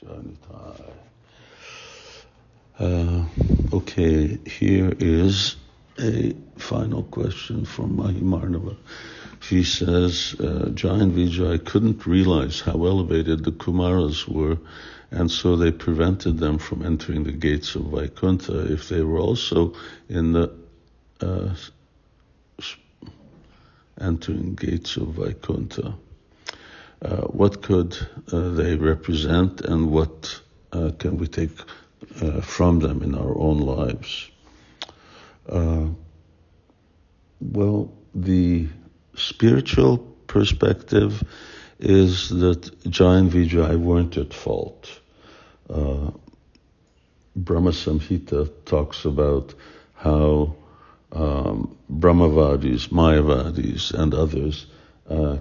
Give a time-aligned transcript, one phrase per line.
[0.00, 0.92] Jai Nitai.
[2.78, 3.24] Uh,
[3.72, 5.56] okay, here is
[5.98, 8.76] a final question from Mahimarnava.
[9.40, 14.58] She says, uh, Jai Vijay couldn't realize how elevated the Kumaras were,
[15.10, 18.70] and so they prevented them from entering the gates of Vaikuntha.
[18.70, 19.72] If they were also
[20.10, 20.52] in the
[21.20, 21.54] uh,
[23.98, 25.94] entering gates of Vaikuntha,
[27.06, 27.96] what could
[28.32, 30.40] uh, they represent, and what
[30.72, 31.50] uh, can we take
[32.22, 34.30] uh, from them in our own lives?
[37.38, 38.66] well, the
[39.14, 41.22] spiritual perspective
[41.78, 45.00] is that Jai and Vijay weren't at fault.
[45.68, 46.10] Uh,
[47.36, 49.54] Brahma Samhita talks about
[49.94, 50.56] how
[51.12, 54.85] um, Brahmavadis, Mayavadis, and others uh,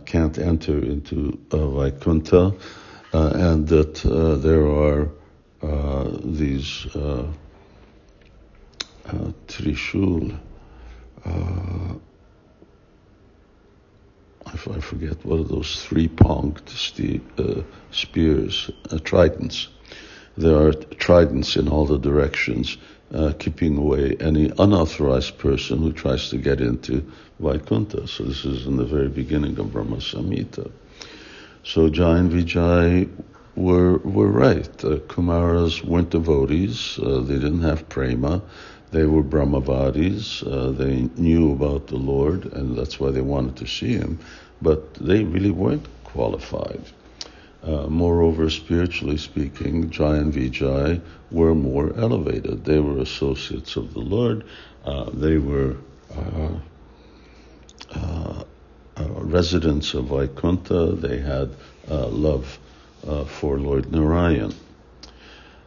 [0.05, 2.53] can't enter into uh, Vaikuntha,
[3.13, 5.09] uh, and that uh, there are
[5.61, 7.25] uh, these uh,
[9.47, 10.37] Trishul.
[14.67, 16.61] I forget what are those three-pronged
[17.37, 17.61] uh,
[17.91, 19.67] spears, uh, tridents.
[20.37, 22.77] There are tridents in all the directions,
[23.13, 28.07] uh, keeping away any unauthorized person who tries to get into Vaikuntha.
[28.07, 30.71] So this is in the very beginning of Brahma Samhita.
[31.63, 33.09] So Jai and Vijay
[33.55, 34.83] were were right.
[34.83, 36.99] Uh, Kumaras weren't devotees.
[36.99, 38.41] Uh, they didn't have prema.
[38.91, 40.45] They were Brahmavadis.
[40.45, 44.19] Uh, they knew about the Lord, and that's why they wanted to see him
[44.61, 46.81] but they really weren't qualified.
[47.65, 52.63] Uh, moreover, spiritually speaking, Jai and Vijay were more elevated.
[52.63, 54.45] They were associates of the Lord.
[54.85, 55.77] Uh, they were
[56.15, 56.49] uh,
[57.95, 58.43] uh,
[58.97, 60.91] uh residents of Vaikuntha.
[60.91, 61.55] They had
[61.87, 62.59] love
[63.27, 64.53] for Lord Narayan.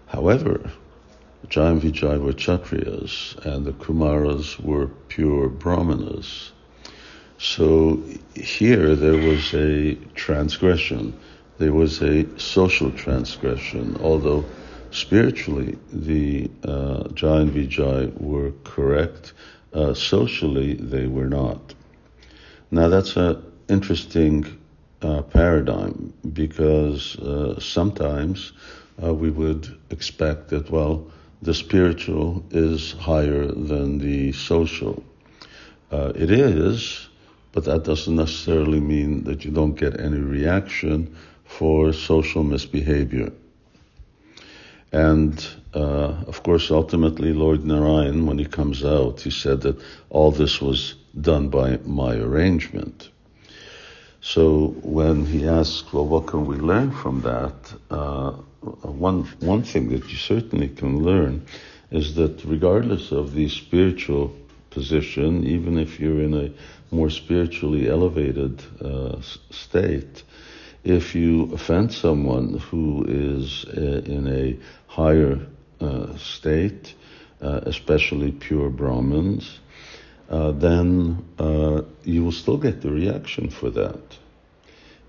[0.07, 0.71] However,
[1.49, 6.53] Jai and Vijay were Kshatriyas, and the Kumaras were pure Brahmanas.
[7.39, 8.03] So
[8.35, 11.19] here there was a transgression.
[11.59, 14.45] There was a social transgression, although
[14.93, 19.33] spiritually the uh, Jai and Vijay were correct,
[19.75, 21.75] uh, socially they were not.
[22.71, 24.47] Now that's an interesting
[25.03, 28.53] uh, paradigm because uh, sometimes
[29.03, 31.11] uh, we would expect that, well,
[31.43, 35.03] the spiritual is higher than the social.
[35.91, 37.09] Uh, it is,
[37.53, 41.17] but that doesn't necessarily mean that you don't get any reaction
[41.49, 43.33] for social misbehavior.
[44.93, 45.45] And
[45.75, 50.63] uh, of course, ultimately, Lord Narayan, when he comes out, he said that all this
[50.63, 53.11] was done by my arrangement.
[54.21, 57.55] So when he asks, well, what can we learn from that?
[57.91, 58.33] Uh,
[58.83, 61.47] one one thing that you certainly can learn
[61.91, 64.35] is that regardless of the spiritual
[64.71, 66.51] position, even if you're in a
[66.95, 69.21] more spiritually elevated uh,
[69.51, 70.23] state,
[70.85, 75.39] if you offend someone who is uh, in a higher
[75.81, 76.95] uh, state,
[77.41, 79.61] uh, especially pure Brahmins,
[80.31, 84.01] uh, then uh, you will still get the reaction for that.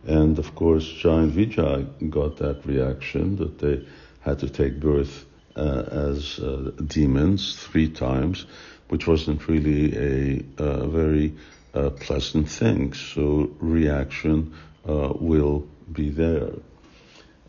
[0.05, 3.85] And of course, Jai and Vijay got that reaction that they
[4.21, 5.25] had to take birth
[5.55, 6.39] as
[6.85, 8.45] demons three times,
[8.87, 11.35] which wasn't really a, a very
[11.73, 12.93] uh, pleasant thing.
[12.93, 14.53] So reaction
[14.87, 16.51] uh, will be there.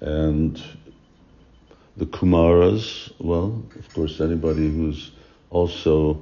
[0.01, 0.63] And
[1.97, 5.11] the Kumaras, well, of course, anybody who's
[5.51, 6.21] also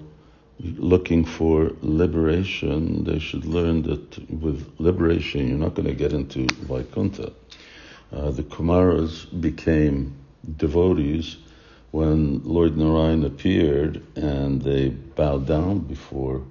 [0.61, 6.47] looking for liberation, they should learn that with liberation, you're not going to get into
[6.65, 7.33] Vaikuntha.
[8.13, 10.17] Uh, the Kumaras became
[10.57, 11.37] devotees
[11.91, 16.43] when Lord Narayan appeared and they bowed down before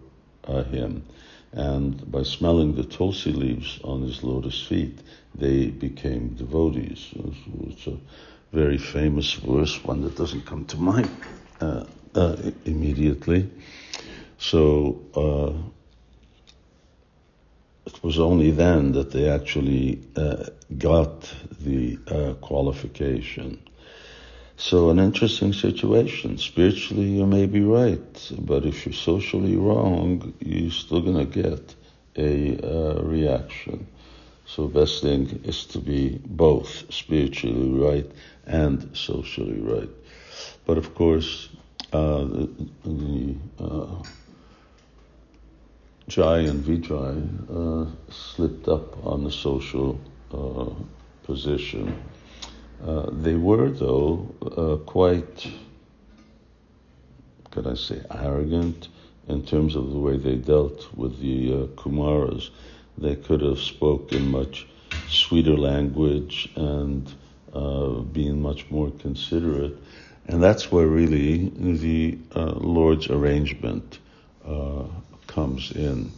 [0.46, 1.04] uh, him
[1.54, 5.00] and by smelling the tulsi leaves on his lotus feet,
[5.36, 7.14] they became devotees.
[7.70, 7.98] It's a
[8.52, 11.10] very famous verse, one that doesn't come to mind
[11.62, 11.86] uh,
[12.16, 12.36] uh,
[12.66, 13.50] immediately.
[14.38, 15.54] So uh,
[17.86, 20.46] it was only then that they actually uh,
[20.78, 23.62] got the uh, qualification.
[24.60, 26.40] So an interesting situation.
[26.40, 31.76] Spiritually, you may be right, but if you're socially wrong, you're still gonna get
[32.18, 33.86] a uh, reaction.
[34.48, 38.12] So best thing is to be both spiritually right
[38.48, 39.90] and socially right.
[40.66, 41.50] But of course,
[41.94, 42.50] uh, the,
[42.84, 44.04] the uh,
[46.08, 47.18] Jai and Vijay
[47.48, 50.00] uh, slipped up on the social
[50.34, 50.74] uh,
[51.26, 51.96] position
[52.86, 55.48] Uh, they were, though, uh, quite,
[57.52, 58.90] could I say, arrogant
[59.28, 62.50] in terms of the way they dealt with the uh, Kumaras.
[62.98, 64.68] They could have spoken much
[65.10, 67.12] sweeter language and
[67.54, 69.78] uh, being much more considerate.
[70.28, 74.00] And that's where really the uh, Lord's arrangement
[75.28, 76.12] comes in.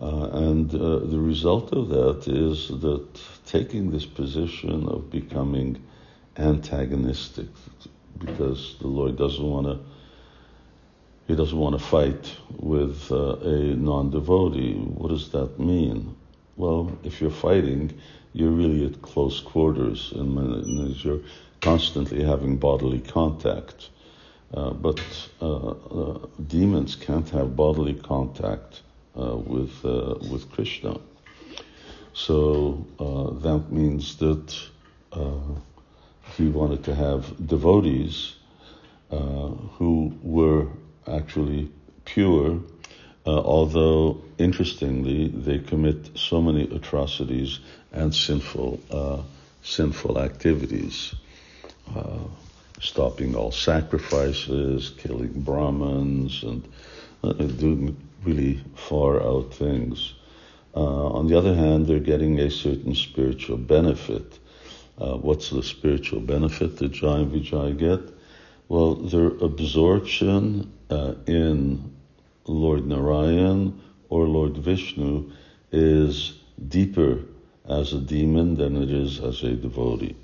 [0.00, 3.06] Uh, and uh, the result of that is that
[3.46, 5.82] taking this position of becoming
[6.36, 7.48] antagonistic,
[8.18, 9.78] because the Lord doesn't want to,
[11.26, 14.74] he doesn't want to fight with uh, a non-devotee.
[14.74, 16.14] What does that mean?
[16.56, 17.98] Well, if you're fighting,
[18.34, 21.20] you're really at close quarters, and you're
[21.62, 23.88] constantly having bodily contact.
[24.52, 25.00] Uh, but
[25.40, 28.82] uh, uh, demons can't have bodily contact
[29.18, 30.94] Uh, with uh, with Krishna.
[32.12, 34.54] So uh, that means that
[35.10, 35.54] uh,
[36.36, 38.34] he wanted to have devotees
[39.10, 39.16] uh,
[39.78, 40.66] who were
[41.06, 41.70] actually
[42.04, 42.60] pure,
[43.24, 47.60] although interestingly they commit so many atrocities
[47.92, 49.24] and sinful
[49.62, 51.14] sinful activities.
[52.82, 56.62] stopping all sacrifices, killing Brahmins, and
[57.58, 60.14] doing really far out things.
[60.74, 64.38] Uh, on the other hand, they're getting a certain spiritual benefit.
[64.98, 68.14] Uh, what's the spiritual benefit that Jai Vijay get?
[68.68, 71.94] Well, their absorption uh, in
[72.46, 75.30] Lord Narayan or Lord Vishnu
[75.72, 76.34] is
[76.68, 77.20] deeper
[77.68, 80.16] as a demon than it is as a devotee.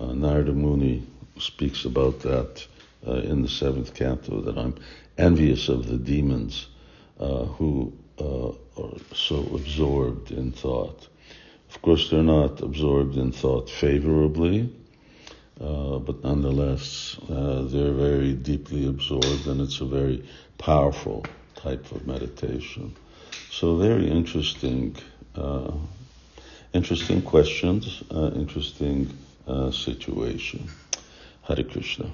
[0.00, 1.06] Uh, Narada Muni
[1.38, 2.66] speaks about that
[3.06, 4.74] uh, in the seventh canto, that I'm
[5.16, 6.66] envious of the demons
[7.18, 8.48] uh, who uh,
[8.80, 11.08] are so absorbed in thought.
[11.70, 14.72] Of course, they're not absorbed in thought favorably,
[15.60, 20.24] uh, but nonetheless, uh, they're very deeply absorbed, and it's a very
[20.56, 21.26] powerful
[21.56, 22.94] type of meditation.
[23.50, 24.96] So, very interesting,
[25.34, 25.72] uh,
[26.72, 29.12] interesting questions, uh, interesting
[29.72, 30.68] situation.
[31.42, 32.12] Hare Krishna.